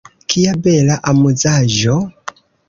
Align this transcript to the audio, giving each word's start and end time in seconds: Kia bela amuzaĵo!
Kia 0.33 0.53
bela 0.67 0.97
amuzaĵo! 1.11 1.99